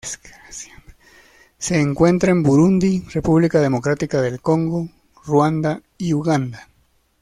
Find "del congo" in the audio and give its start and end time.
4.19-4.89